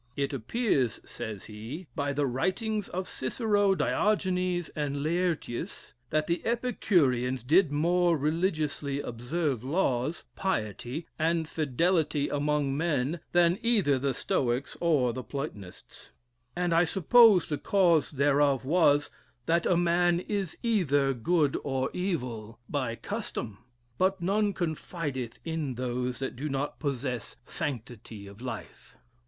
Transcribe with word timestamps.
It 0.15 0.33
appears 0.33 0.99
(says 1.05 1.43
he) 1.45 1.85
"by 1.95 2.11
the 2.11 2.25
writings 2.25 2.89
of 2.89 3.07
Cicero, 3.07 3.75
Diogenes, 3.75 4.69
and 4.75 5.03
Laertius, 5.03 5.93
that 6.09 6.25
the 6.25 6.43
Epicureans 6.43 7.43
did 7.43 7.71
more 7.71 8.17
religiously 8.17 8.99
observe 8.99 9.63
laws, 9.63 10.23
piety, 10.35 11.05
and 11.19 11.47
fidelity 11.47 12.29
among 12.29 12.75
men 12.75 13.19
than 13.31 13.59
either 13.61 13.99
the 13.99 14.15
Stoics 14.15 14.75
or 14.81 15.13
the 15.13 15.21
Platonists; 15.21 16.09
and 16.55 16.73
I 16.73 16.83
suppose 16.83 17.47
the 17.47 17.59
cause 17.59 18.09
thereof 18.09 18.65
was, 18.65 19.11
that 19.45 19.67
a 19.67 19.77
man 19.77 20.19
is 20.21 20.57
either 20.63 21.13
good 21.13 21.57
or 21.63 21.91
evil 21.93 22.59
by 22.67 22.95
custom, 22.95 23.59
but 23.99 24.19
none 24.19 24.53
confideth 24.53 25.37
in 25.45 25.75
those 25.75 26.17
that 26.17 26.35
do 26.35 26.49
not 26.49 26.79
possess 26.79 27.35
sanctity 27.45 28.25
of 28.25 28.41
life. 28.41 28.97